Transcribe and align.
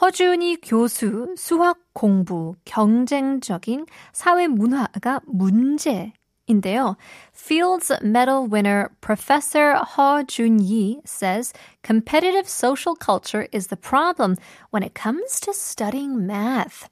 허준이 0.00 0.60
교수 0.62 1.34
수학 1.36 1.78
공부 1.94 2.54
경쟁적인 2.64 3.86
사회 4.12 4.46
문화가 4.46 5.20
문제 5.24 6.12
인데요. 6.46 6.96
Fields 7.32 7.92
Medal 8.02 8.46
winner 8.46 8.90
Professor 9.00 9.74
Ho 9.74 10.22
Jun-yi 10.22 11.00
says 11.04 11.52
competitive 11.82 12.48
social 12.48 12.94
culture 12.94 13.48
is 13.52 13.66
the 13.66 13.76
problem 13.76 14.36
when 14.70 14.82
it 14.82 14.94
comes 14.94 15.40
to 15.40 15.52
studying 15.52 16.26
math. 16.26 16.88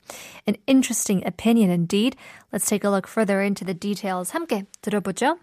An 0.46 0.56
interesting 0.66 1.24
opinion 1.26 1.70
indeed. 1.70 2.16
Let's 2.52 2.66
take 2.66 2.84
a 2.84 2.90
look 2.90 3.06
further 3.06 3.40
into 3.42 3.64
the 3.64 3.74
details. 3.74 4.32
함께 4.32 4.66
들어보죠. 4.82 5.38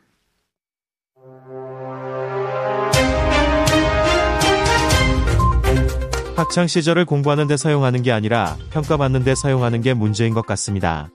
학창 6.37 6.67
시절을 6.67 7.07
공부하는 7.07 7.47
데 7.47 7.57
사용하는 7.57 8.03
게 8.03 8.13
아니라 8.13 8.59
평가받는 8.71 9.25
데 9.25 9.35
사용하는 9.35 9.81
게 9.81 9.95
문제인 9.95 10.35
것 10.35 10.45
같습니다. 10.45 11.09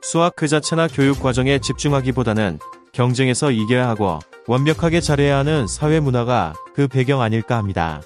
수학 0.00 0.34
그 0.34 0.48
자체나 0.48 0.88
교육 0.88 1.20
과정에 1.20 1.58
집중하기보다는 1.58 2.58
경쟁에서 2.92 3.50
이겨야 3.50 3.86
하고 3.86 4.18
완벽하게 4.46 5.02
잘해야 5.02 5.36
하는 5.36 5.66
사회 5.66 6.00
문화가 6.00 6.54
그 6.74 6.88
배경 6.88 7.20
아닐까 7.20 7.58
합니다. 7.58 8.00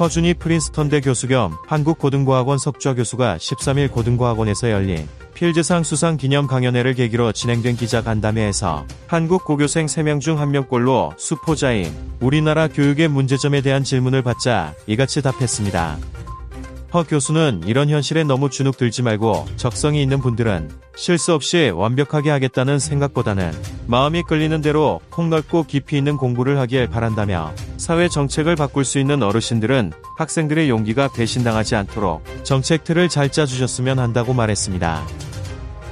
허준이 0.00 0.34
프린스턴대 0.34 1.02
교수 1.02 1.28
겸 1.28 1.54
한국고등과학원 1.66 2.56
석좌 2.56 2.94
교수가 2.94 3.36
13일 3.36 3.92
고등과학원에서 3.92 4.70
열린 4.70 5.06
필즈상 5.36 5.82
수상 5.82 6.16
기념 6.16 6.46
강연회를 6.46 6.94
계기로 6.94 7.32
진행된 7.32 7.76
기자 7.76 8.00
간담회에서 8.02 8.86
한국 9.06 9.44
고교생 9.44 9.84
3명 9.84 10.18
중 10.18 10.38
1명꼴로 10.38 11.18
수포자인 11.18 11.92
우리나라 12.20 12.68
교육의 12.68 13.08
문제점에 13.08 13.60
대한 13.60 13.84
질문을 13.84 14.22
받자 14.22 14.72
이같이 14.86 15.20
답했습니다. 15.20 15.98
허 16.94 17.02
교수는 17.02 17.62
이런 17.66 17.90
현실에 17.90 18.24
너무 18.24 18.48
주눅 18.48 18.76
들지 18.76 19.02
말고 19.02 19.46
적성이 19.56 20.02
있는 20.02 20.20
분들은 20.20 20.70
실수 20.94 21.34
없이 21.34 21.70
완벽하게 21.74 22.30
하겠다는 22.30 22.78
생각보다는 22.78 23.52
마음이 23.86 24.22
끌리는 24.22 24.60
대로 24.62 25.00
폭넓고 25.10 25.64
깊이 25.64 25.98
있는 25.98 26.16
공부를 26.16 26.58
하길 26.58 26.88
바란다며 26.88 27.52
사회 27.76 28.08
정책을 28.08 28.56
바꿀 28.56 28.84
수 28.84 28.98
있는 28.98 29.22
어르신들은 29.22 29.92
학생들의 30.16 30.70
용기가 30.70 31.08
배신당하지 31.08 31.74
않도록 31.74 32.22
정책 32.44 32.84
틀을 32.84 33.08
잘 33.08 33.30
짜주셨으면 33.30 33.98
한다고 33.98 34.32
말했습니다. 34.32 35.06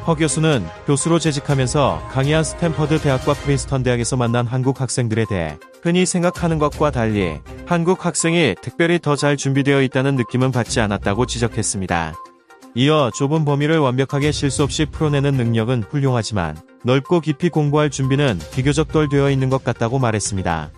허 0.06 0.14
교수는 0.14 0.64
교수로 0.86 1.18
재직하면서 1.18 2.08
강의한 2.10 2.44
스탠퍼드 2.44 3.00
대학과 3.00 3.32
프린스턴 3.34 3.82
대학에서 3.82 4.16
만난 4.16 4.46
한국 4.46 4.80
학생들에 4.80 5.24
대해 5.28 5.58
흔히 5.82 6.06
생각하는 6.06 6.58
것과 6.58 6.90
달리 6.90 7.40
한국 7.66 8.04
학생이 8.04 8.56
특별히 8.60 8.98
더 8.98 9.16
잘 9.16 9.36
준비되어 9.36 9.80
있다는 9.82 10.16
느낌은 10.16 10.52
받지 10.52 10.80
않았다고 10.80 11.24
지적했습니다. 11.26 12.14
이어 12.74 13.10
좁은 13.14 13.44
범위를 13.44 13.78
완벽하게 13.78 14.32
실수 14.32 14.64
없이 14.64 14.84
풀어내는 14.84 15.34
능력은 15.34 15.84
훌륭하지만 15.88 16.56
넓고 16.82 17.20
깊이 17.20 17.48
공부할 17.48 17.88
준비는 17.90 18.38
비교적 18.52 18.88
덜 18.88 19.08
되어 19.08 19.30
있는 19.30 19.48
것 19.48 19.62
같다고 19.64 19.98
말했습니다. 19.98 20.72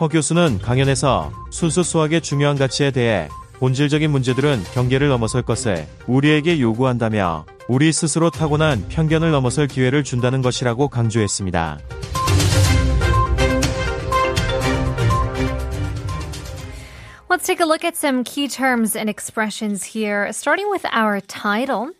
허 0.00 0.08
교수는 0.08 0.58
강연에서 0.58 1.30
순수 1.50 1.82
수학의 1.82 2.22
중요한 2.22 2.56
가치에 2.56 2.90
대해 2.90 3.28
본질적인 3.58 4.10
문제들은 4.10 4.64
경계를 4.74 5.08
넘어설 5.08 5.42
것을 5.42 5.86
우리에게 6.08 6.58
요구한다며 6.60 7.44
우리 7.68 7.92
스스로 7.92 8.30
타고난 8.30 8.88
편견을 8.88 9.30
넘어설 9.30 9.68
기회를 9.68 10.02
준다는 10.02 10.42
것이라고 10.42 10.88
강조했습니다. 10.88 11.78
Let's 17.31 17.45
take 17.45 17.59
a 17.59 17.65
look 17.65 17.83
at 17.83 17.95
some 17.95 18.23
key 18.23 18.47
terms 18.47 18.95
and 18.95 19.09
expressions 19.09 19.83
here, 19.83 20.31
starting 20.31 20.69
with 20.69 20.85
our 20.91 21.19
title. 21.21 21.91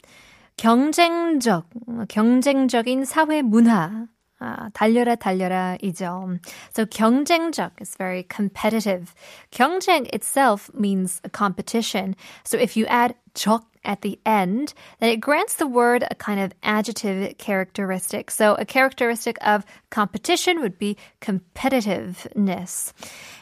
경쟁적, 0.57 1.65
경쟁적인 2.07 3.05
사회 3.05 3.41
문화. 3.43 4.07
아, 4.41 4.69
달려라 4.73 5.15
달려라이죠. 5.15 6.39
So 6.71 6.85
경쟁적 6.85 7.71
is 7.81 7.95
very 7.97 8.23
competitive. 8.23 9.15
경쟁 9.51 10.07
itself 10.13 10.69
means 10.75 11.21
a 11.23 11.29
competition. 11.29 12.15
So 12.43 12.57
if 12.57 12.77
you 12.77 12.85
add 12.85 13.15
적 13.33 13.63
at 13.83 14.01
the 14.01 14.19
end, 14.25 14.73
then 14.99 15.09
it 15.09 15.21
grants 15.21 15.55
the 15.55 15.65
word 15.65 16.03
a 16.03 16.13
kind 16.15 16.39
of 16.39 16.53
adjective 16.61 17.37
characteristic. 17.39 18.29
So 18.29 18.53
a 18.55 18.65
characteristic 18.65 19.37
of 19.41 19.65
competition 19.89 20.61
would 20.61 20.77
be 20.77 20.97
competitiveness. 21.21 22.93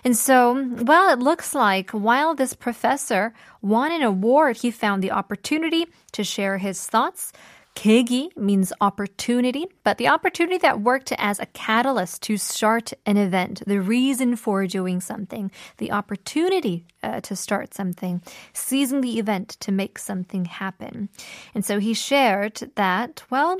And 0.06 0.16
so, 0.16 0.54
well, 0.84 1.12
it 1.12 1.20
looks 1.20 1.56
like 1.56 1.92
while 1.92 2.36
this 2.36 2.54
professor 2.54 3.34
won 3.62 3.92
an 3.92 4.04
award, 4.04 4.58
he 4.58 4.72
found 4.72 5.04
the 5.04 5.12
opportunity 5.12 5.88
to 6.14 6.24
share 6.24 6.58
his 6.58 6.86
thoughts. 6.86 7.34
계기 7.76 8.30
means 8.38 8.72
opportunity, 8.80 9.68
but 9.84 9.98
the 9.98 10.08
opportunity 10.08 10.58
that 10.60 10.82
worked 10.82 11.12
as 11.18 11.40
a 11.40 11.46
catalyst 11.48 12.24
to 12.24 12.38
start 12.38 12.94
an 13.06 13.18
event, 13.18 13.62
the 13.68 13.82
reason 13.82 14.38
for 14.38 14.66
doing 14.66 15.02
something, 15.02 15.52
the 15.78 15.92
opportunity 15.92 16.88
uh, 17.04 17.20
to 17.22 17.36
start 17.36 17.74
something, 17.74 18.22
seizing 18.54 19.02
the 19.02 19.20
event 19.20 19.58
to 19.60 19.72
make 19.72 20.00
something 20.00 20.46
happen. 20.46 21.10
And 21.54 21.66
so 21.66 21.80
he 21.80 21.94
shared 21.94 22.72
that, 22.76 23.24
well, 23.30 23.60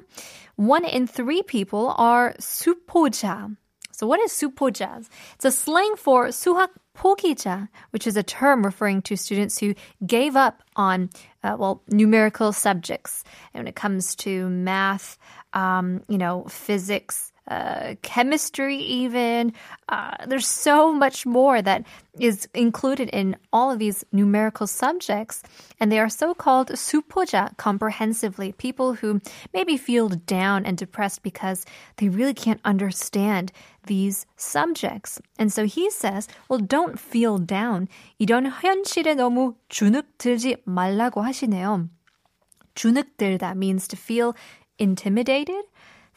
one 0.56 0.86
in 0.86 1.08
three 1.08 1.44
people 1.44 1.94
are 1.98 2.34
수포자. 2.40 3.56
So 3.92 4.08
what 4.08 4.20
is 4.22 4.32
수포자? 4.32 5.06
It's 5.36 5.46
a 5.46 5.52
slang 5.52 5.96
for 5.98 6.28
수학 6.28 6.70
포기자, 7.00 7.68
which 7.92 8.08
is 8.08 8.16
a 8.16 8.24
term 8.24 8.64
referring 8.64 9.02
to 9.04 9.16
students 9.16 9.60
who 9.60 9.76
gave 10.06 10.36
up 10.36 10.64
on, 10.76 11.10
uh, 11.44 11.56
well, 11.60 11.82
numerical 11.90 12.54
subjects. 12.54 13.24
And 13.54 13.62
when 13.62 13.68
it 13.68 13.76
comes 13.76 14.16
to 14.18 14.50
math, 14.50 15.18
um, 15.54 16.02
you 16.08 16.18
know, 16.18 16.46
physics, 16.46 17.32
uh, 17.48 17.94
chemistry, 18.02 18.78
even. 18.78 19.54
Uh, 19.88 20.16
there's 20.26 20.48
so 20.48 20.92
much 20.92 21.26
more 21.26 21.62
that 21.62 21.86
is 22.20 22.48
included 22.54 23.10
in 23.10 23.38
all 23.54 23.72
of 23.72 23.78
these 23.78 24.04
numerical 24.12 24.66
subjects, 24.66 25.44
and 25.80 25.92
they 25.92 26.00
are 26.00 26.10
so 26.10 26.34
called 26.34 26.70
supoja 26.70 27.56
comprehensively. 27.58 28.52
People 28.54 28.94
who 28.96 29.22
maybe 29.54 29.78
feel 29.78 30.10
down 30.10 30.66
and 30.66 30.78
depressed 30.78 31.22
because 31.22 31.66
they 31.98 32.10
really 32.10 32.34
can't 32.34 32.62
understand 32.66 33.52
these 33.86 34.26
subjects. 34.38 35.22
And 35.38 35.54
so 35.54 35.66
he 35.66 35.92
says, 35.92 36.28
well, 36.50 36.60
don't 36.60 37.00
feel 37.00 37.38
down. 37.38 37.88
이런 38.20 38.50
현실에 38.50 39.14
너무 39.14 39.54
주눅 39.70 40.18
들지 40.18 40.58
말라고 40.66 41.22
하시네요. 41.22 41.90
주눅 42.74 43.18
들다 43.18 43.56
means 43.56 43.88
to 43.88 43.96
feel 43.96 44.34
intimidated 44.80 45.64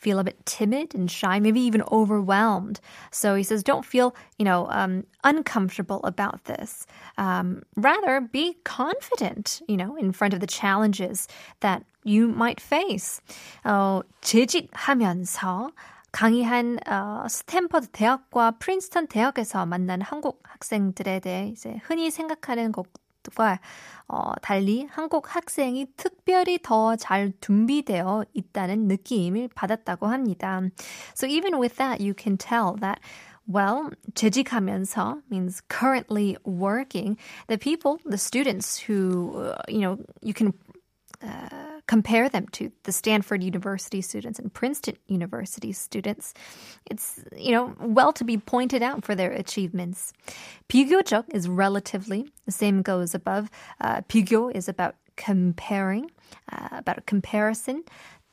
feel 0.02 0.18
a 0.18 0.24
bit 0.24 0.46
timid 0.46 0.94
and 0.94 1.10
shy, 1.10 1.40
maybe 1.40 1.60
even 1.60 1.82
overwhelmed. 1.90 2.80
So 3.10 3.34
he 3.34 3.42
says, 3.42 3.62
don't 3.62 3.84
feel, 3.84 4.14
you 4.38 4.44
know, 4.44 4.68
um, 4.70 5.04
uncomfortable 5.24 6.00
about 6.04 6.44
this. 6.44 6.86
Um, 7.18 7.62
rather, 7.76 8.20
be 8.20 8.56
confident, 8.64 9.60
you 9.66 9.76
know, 9.76 9.96
in 9.96 10.12
front 10.12 10.34
of 10.34 10.40
the 10.40 10.46
challenges 10.46 11.26
that 11.60 11.84
you 12.04 12.28
might 12.28 12.60
face. 12.60 13.20
어, 13.64 14.02
재직하면서 14.22 15.70
강의한 16.12 16.78
어, 16.88 17.28
스탠퍼드 17.28 17.88
대학과 17.88 18.52
프린스턴 18.52 19.08
대학에서 19.08 19.66
만난 19.66 20.00
한국 20.00 20.42
학생들에 20.44 21.20
대해 21.20 21.48
이제 21.48 21.80
흔히 21.84 22.10
생각하는 22.10 22.72
것 22.72 22.86
과 23.31 23.59
어, 24.07 24.33
달리 24.41 24.87
한국 24.91 25.35
학생이 25.35 25.87
특별히 25.95 26.59
더 26.61 26.95
잘 26.95 27.33
준비되어 27.41 28.25
있다는 28.33 28.87
느낌을 28.87 29.49
받았다고 29.55 30.07
합니다. 30.07 30.61
So 31.15 31.27
even 31.27 31.59
with 31.59 31.77
that, 31.77 32.01
you 32.03 32.13
can 32.17 32.37
tell 32.37 32.75
that 32.81 32.99
Well, 33.45 33.89
재직하면서 34.15 35.23
means 35.29 35.61
currently 35.67 36.37
working. 36.45 37.17
The 37.47 37.57
people, 37.57 37.99
the 38.05 38.17
students 38.17 38.77
who, 38.77 39.35
uh, 39.35 39.61
you 39.67 39.81
know, 39.81 39.97
you 40.21 40.33
can 40.33 40.47
uh, 40.47 40.72
compare 41.86 42.28
them 42.28 42.46
to 42.52 42.70
the 42.84 42.92
Stanford 42.92 43.42
University 43.42 44.00
students 44.00 44.38
and 44.38 44.52
Princeton 44.52 44.96
University 45.06 45.72
students. 45.72 46.34
It's, 46.90 47.20
you 47.36 47.52
know, 47.52 47.74
well 47.80 48.12
to 48.12 48.24
be 48.24 48.36
pointed 48.36 48.82
out 48.82 49.04
for 49.04 49.14
their 49.14 49.32
achievements. 49.32 50.12
비교적 50.68 51.24
is 51.32 51.48
relatively. 51.48 52.30
The 52.46 52.52
same 52.52 52.82
goes 52.82 53.14
above. 53.14 53.50
Uh, 53.80 54.02
비교 54.02 54.54
is 54.54 54.68
about 54.68 54.94
comparing, 55.16 56.10
uh, 56.52 56.68
about 56.72 56.98
a 56.98 57.02
comparison. 57.02 57.84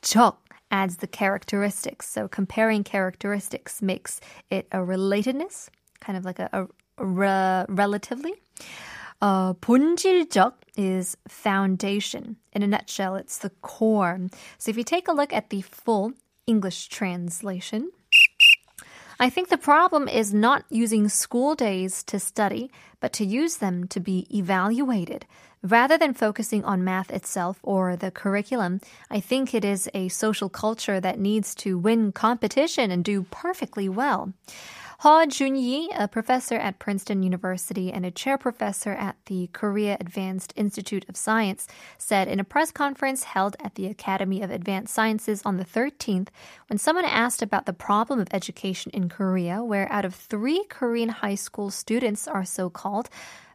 적 0.02 0.36
adds 0.70 0.98
the 0.98 1.06
characteristics. 1.06 2.08
So 2.08 2.28
comparing 2.28 2.84
characteristics 2.84 3.80
makes 3.80 4.20
it 4.50 4.66
a 4.72 4.78
relatedness, 4.78 5.68
kind 6.00 6.18
of 6.18 6.24
like 6.24 6.38
a, 6.38 6.48
a, 6.52 6.66
a 6.98 7.06
re- 7.06 7.64
relatively. 7.68 8.34
Uh, 9.22 9.54
본질적 9.54 10.52
is 10.75 11.17
foundation. 11.27 12.37
In 12.53 12.63
a 12.63 12.67
nutshell, 12.67 13.15
it's 13.15 13.37
the 13.37 13.51
core. 13.61 14.19
So 14.57 14.69
if 14.69 14.77
you 14.77 14.83
take 14.83 15.07
a 15.07 15.13
look 15.13 15.33
at 15.33 15.49
the 15.49 15.61
full 15.61 16.13
English 16.47 16.87
translation, 16.87 17.91
I 19.19 19.29
think 19.29 19.49
the 19.49 19.57
problem 19.57 20.07
is 20.07 20.33
not 20.33 20.65
using 20.71 21.07
school 21.07 21.53
days 21.53 22.01
to 22.05 22.19
study, 22.19 22.71
but 22.99 23.13
to 23.13 23.25
use 23.25 23.57
them 23.57 23.87
to 23.89 23.99
be 23.99 24.25
evaluated. 24.35 25.27
Rather 25.61 25.95
than 25.95 26.15
focusing 26.15 26.65
on 26.65 26.83
math 26.83 27.11
itself 27.11 27.59
or 27.61 27.95
the 27.95 28.09
curriculum, 28.09 28.81
I 29.11 29.19
think 29.19 29.53
it 29.53 29.63
is 29.63 29.87
a 29.93 30.09
social 30.09 30.49
culture 30.49 30.99
that 30.99 31.19
needs 31.19 31.53
to 31.55 31.77
win 31.77 32.11
competition 32.11 32.89
and 32.89 33.03
do 33.03 33.27
perfectly 33.29 33.87
well. 33.87 34.33
Ho 35.01 35.25
Junyi, 35.25 35.87
a 35.97 36.07
professor 36.07 36.57
at 36.57 36.77
Princeton 36.77 37.23
University 37.23 37.91
and 37.91 38.05
a 38.05 38.11
chair 38.11 38.37
professor 38.37 38.91
at 38.91 39.15
the 39.25 39.49
Korea 39.51 39.97
Advanced 39.99 40.53
Institute 40.55 41.09
of 41.09 41.17
Science, 41.17 41.67
said 41.97 42.27
in 42.27 42.39
a 42.39 42.43
press 42.43 42.71
conference 42.71 43.23
held 43.23 43.55
at 43.59 43.73
the 43.73 43.87
Academy 43.87 44.43
of 44.43 44.51
Advanced 44.51 44.93
Sciences 44.93 45.41
on 45.43 45.57
the 45.57 45.65
13th, 45.65 46.27
when 46.69 46.77
someone 46.77 47.05
asked 47.05 47.41
about 47.41 47.65
the 47.65 47.73
problem 47.73 48.19
of 48.19 48.27
education 48.31 48.91
in 48.93 49.09
Korea, 49.09 49.63
where 49.63 49.91
out 49.91 50.05
of 50.05 50.13
three 50.13 50.65
Korean 50.69 51.09
high 51.09 51.33
school 51.33 51.71
students 51.71 52.27
are 52.27 52.45
so 52.45 52.69
called, 52.69 53.09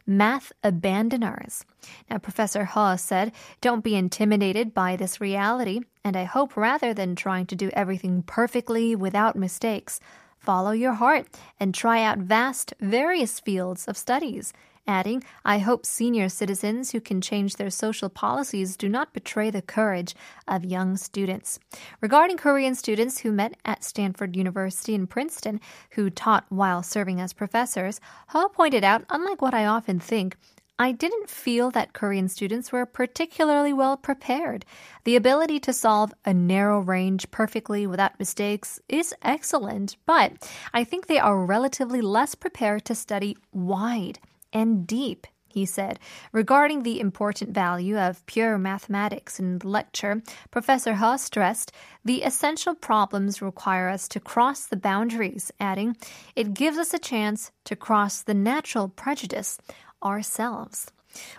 math 0.05 0.51
abandoners. 0.65 1.63
Now, 2.09 2.17
Professor 2.17 2.65
He 2.65 2.97
said, 2.97 3.31
Don't 3.61 3.85
be 3.85 3.95
intimidated 3.95 4.73
by 4.73 4.97
this 4.97 5.21
reality, 5.21 5.79
and 6.03 6.17
I 6.17 6.25
hope 6.25 6.57
rather 6.57 6.93
than 6.93 7.15
trying 7.15 7.45
to 7.45 7.55
do 7.55 7.69
everything 7.71 8.21
perfectly 8.23 8.97
without 8.97 9.37
mistakes, 9.37 10.01
follow 10.47 10.71
your 10.71 10.93
heart 10.93 11.27
and 11.59 11.75
try 11.75 12.01
out 12.01 12.19
vast, 12.19 12.73
various 12.79 13.37
fields 13.37 13.85
of 13.85 13.97
studies. 13.97 14.53
Adding, 14.87 15.25
I 15.43 15.57
hope 15.57 15.85
senior 15.85 16.29
citizens 16.29 16.91
who 16.91 17.01
can 17.01 17.19
change 17.19 17.57
their 17.57 17.69
social 17.69 18.07
policies 18.07 18.77
do 18.77 18.87
not 18.87 19.11
betray 19.11 19.49
the 19.49 19.61
courage 19.61 20.15
of 20.47 20.63
young 20.63 20.95
students. 20.95 21.59
Regarding 21.99 22.37
Korean 22.37 22.75
students 22.75 23.19
who 23.19 23.33
met 23.33 23.57
at 23.65 23.83
Stanford 23.83 24.37
University 24.37 24.95
and 24.95 25.09
Princeton, 25.09 25.59
who 25.91 26.09
taught 26.09 26.45
while 26.47 26.81
serving 26.81 27.19
as 27.19 27.33
professors, 27.33 27.99
Ho 28.29 28.47
pointed 28.47 28.85
out, 28.85 29.03
unlike 29.09 29.41
what 29.41 29.53
I 29.53 29.65
often 29.65 29.99
think, 29.99 30.37
I 30.79 30.91
didn't 30.91 31.27
feel 31.27 31.71
that 31.71 31.93
Korean 31.93 32.29
students 32.29 32.71
were 32.71 32.85
particularly 32.85 33.73
well 33.73 33.97
prepared. 33.97 34.63
The 35.05 35.15
ability 35.15 35.59
to 35.61 35.73
solve 35.73 36.13
a 36.23 36.35
narrow 36.35 36.79
range 36.79 37.31
perfectly 37.31 37.87
without 37.87 38.19
mistakes 38.19 38.79
is 38.87 39.13
excellent, 39.23 39.97
but 40.05 40.33
I 40.75 40.83
think 40.83 41.07
they 41.07 41.17
are 41.17 41.45
relatively 41.45 42.01
less 42.01 42.35
prepared 42.35 42.85
to 42.85 42.95
study 42.95 43.35
wide 43.51 44.19
and 44.53 44.85
deep. 44.85 45.25
He 45.49 45.65
said. 45.65 45.97
Regarding 46.33 46.83
the 46.83 46.99
important 46.99 47.51
value 47.51 47.97
of 47.97 48.23
pure 48.27 48.59
mathematics 48.59 49.39
in 49.39 49.57
the 49.57 49.67
lecture, 49.67 50.21
Professor 50.51 50.93
He 50.93 51.17
stressed 51.17 51.71
the 52.05 52.21
essential 52.21 52.75
problems 52.75 53.41
require 53.41 53.89
us 53.89 54.07
to 54.09 54.19
cross 54.19 54.67
the 54.67 54.77
boundaries, 54.77 55.51
adding, 55.59 55.97
It 56.35 56.53
gives 56.53 56.77
us 56.77 56.93
a 56.93 56.99
chance 56.99 57.51
to 57.63 57.75
cross 57.75 58.21
the 58.21 58.35
natural 58.35 58.87
prejudice 58.87 59.57
ourselves. 60.02 60.90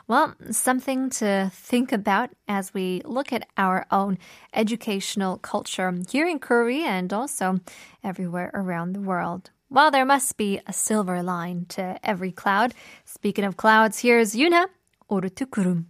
Well, 0.07 0.35
something 0.51 1.09
to 1.21 1.51
think 1.53 1.91
about 1.91 2.29
as 2.47 2.73
we 2.73 3.01
look 3.05 3.33
at 3.33 3.47
our 3.57 3.85
own 3.91 4.17
educational 4.53 5.37
culture 5.37 5.93
here 6.09 6.27
in 6.27 6.39
Korea 6.39 6.87
and 6.87 7.11
also 7.11 7.59
everywhere 8.03 8.51
around 8.53 8.93
the 8.93 9.01
world. 9.01 9.49
Well, 9.69 9.89
there 9.89 10.05
must 10.05 10.37
be 10.37 10.59
a 10.67 10.73
silver 10.73 11.23
line 11.23 11.65
to 11.69 11.97
every 12.03 12.31
cloud. 12.31 12.75
Speaking 13.05 13.45
of 13.45 13.57
clouds, 13.57 13.99
here's 13.99 14.35
Yuna, 14.35 14.67
오르트 15.09 15.49
구름. 15.49 15.87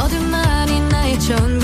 어둠만이 0.00 0.88
나의 0.88 1.20
전 1.20 1.58